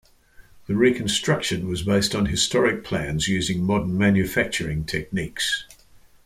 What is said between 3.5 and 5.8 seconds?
modern manufacturing techniques.